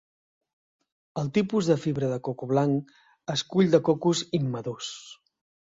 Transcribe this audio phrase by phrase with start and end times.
[1.23, 2.91] El tipus de fibra de coco blanc
[3.37, 4.95] es cull de cocos immadurs.